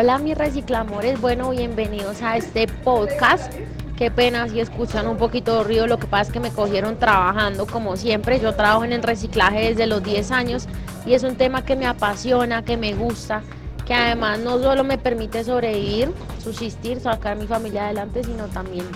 [0.00, 3.52] Hola mis reciclamores, bueno, bienvenidos a este podcast.
[3.96, 7.00] Qué pena si escuchan un poquito de ruido, lo que pasa es que me cogieron
[7.00, 8.38] trabajando como siempre.
[8.38, 10.68] Yo trabajo en el reciclaje desde los 10 años
[11.04, 13.42] y es un tema que me apasiona, que me gusta,
[13.86, 18.86] que además no solo me permite sobrevivir, subsistir, sacar a mi familia adelante, sino también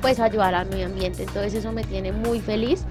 [0.00, 1.24] pues ayudar al medio ambiente.
[1.24, 2.86] Entonces eso me tiene muy feliz.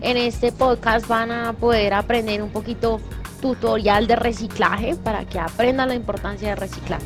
[0.00, 3.02] En este podcast van a poder aprender un poquito
[3.40, 7.00] tutorial de reciclaje para que aprendan la importancia de reciclar.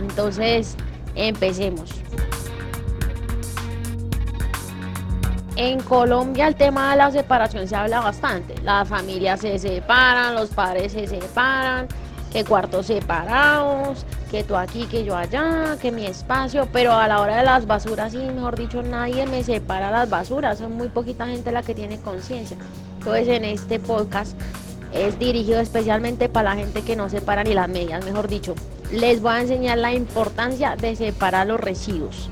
[0.00, 0.76] Entonces,
[1.14, 1.90] empecemos.
[5.56, 8.54] En Colombia el tema de la separación se habla bastante.
[8.62, 11.86] Las familias se separan, los padres se separan,
[12.32, 17.20] que cuartos separados, que tú aquí, que yo allá, que mi espacio, pero a la
[17.20, 21.26] hora de las basuras, sí, mejor dicho, nadie me separa las basuras, son muy poquita
[21.26, 22.56] gente la que tiene conciencia.
[22.98, 24.40] Entonces en este podcast
[24.92, 28.54] es dirigido especialmente para la gente que no separa ni las medias, mejor dicho.
[28.90, 32.28] Les voy a enseñar la importancia de separar los residuos.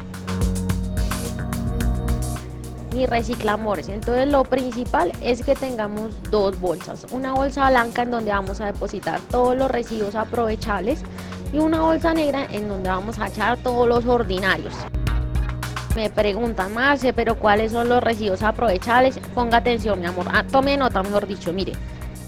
[2.92, 3.88] Y reciclamores.
[3.88, 7.06] Entonces lo principal es que tengamos dos bolsas.
[7.12, 11.02] Una bolsa blanca en donde vamos a depositar todos los residuos aprovechables
[11.52, 14.74] y una bolsa negra en donde vamos a echar todos los ordinarios.
[15.94, 19.18] Me preguntan, Marce, pero ¿cuáles son los residuos aprovechables?
[19.34, 20.26] Ponga atención, mi amor.
[20.32, 21.72] Ah, tome nota, mejor dicho, mire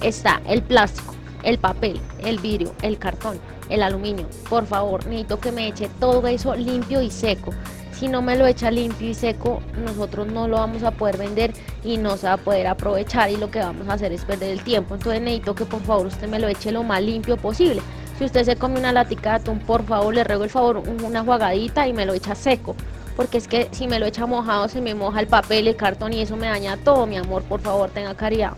[0.03, 4.27] está el plástico, el papel, el vidrio, el cartón, el aluminio.
[4.49, 7.53] Por favor, necesito que me eche todo eso limpio y seco.
[7.93, 11.53] Si no me lo echa limpio y seco, nosotros no lo vamos a poder vender
[11.85, 14.53] y no se va a poder aprovechar y lo que vamos a hacer es perder
[14.53, 14.95] el tiempo.
[14.95, 17.83] Entonces necesito que por favor usted me lo eche lo más limpio posible.
[18.19, 21.23] Si usted se come una latica de atún, por favor le ruego el favor una
[21.23, 22.75] jugadita y me lo echa seco.
[23.17, 26.15] Porque es que si me lo echa mojado se me moja el papel, el cartón
[26.15, 27.43] y eso me daña todo, mi amor.
[27.43, 28.53] Por favor, tenga caridad.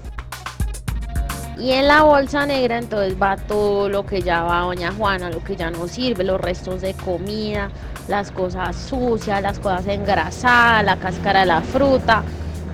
[1.59, 5.45] Y en la bolsa negra entonces va todo lo que ya va doña Juana, lo
[5.45, 7.71] que ya no sirve, los restos de comida,
[8.09, 12.23] las cosas sucias, las cosas engrasadas, la cáscara de la fruta,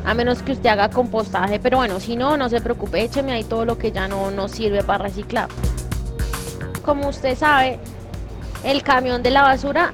[0.04, 3.44] a menos que usted haga compostaje, pero bueno, si no, no se preocupe, écheme ahí
[3.44, 5.48] todo lo que ya no nos sirve para reciclar.
[6.82, 7.78] Como usted sabe,
[8.64, 9.92] el camión de la basura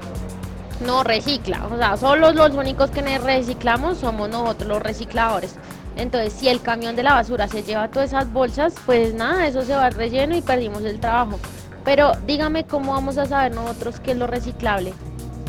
[0.85, 5.55] no recicla, o sea, solo los únicos que reciclamos somos nosotros los recicladores.
[5.95, 9.63] Entonces, si el camión de la basura se lleva todas esas bolsas, pues nada, eso
[9.63, 11.39] se va relleno y perdimos el trabajo.
[11.83, 14.93] Pero dígame cómo vamos a saber nosotros qué es lo reciclable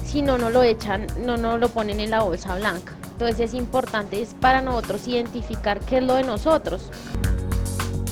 [0.07, 2.95] si no nos lo echan, no nos lo ponen en la bolsa blanca.
[3.13, 6.91] Entonces es importante es para nosotros identificar qué es lo de nosotros.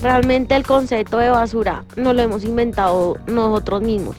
[0.03, 4.17] Realmente el concepto de basura no lo hemos inventado nosotros mismos.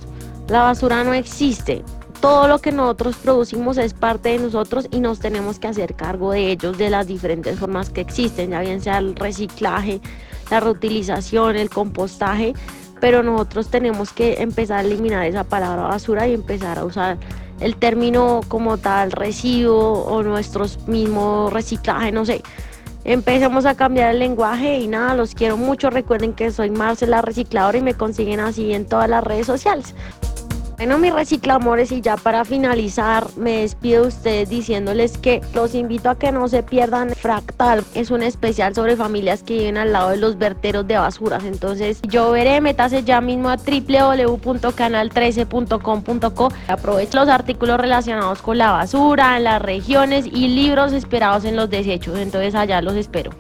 [0.48, 1.84] La basura no existe,
[2.26, 6.32] todo lo que nosotros producimos es parte de nosotros y nos tenemos que hacer cargo
[6.32, 10.02] de ellos de las diferentes formas que existen, ya bien sea el reciclaje,
[10.50, 12.54] la reutilización, el compostaje,
[13.00, 17.20] pero nosotros tenemos que empezar a eliminar esa palabra basura y empezar a usar
[17.60, 22.42] el término como tal residuo o nuestros mismos reciclaje, no sé.
[23.04, 25.92] Empecemos a cambiar el lenguaje y nada, los quiero mucho.
[25.92, 29.94] Recuerden que soy Marcela Recicladora y me consiguen así en todas las redes sociales.
[30.78, 36.10] Bueno, mis reciclamores, y ya para finalizar, me despido de ustedes diciéndoles que los invito
[36.10, 37.86] a que no se pierdan Fractal.
[37.94, 41.46] Es un especial sobre familias que viven al lado de los verteros de basuras.
[41.46, 46.52] Entonces, yo veré, metase ya mismo a www.canal13.com.co.
[46.68, 51.70] Aprovecho los artículos relacionados con la basura, en las regiones y libros esperados en los
[51.70, 52.20] desechos.
[52.20, 53.32] Entonces, allá los espero.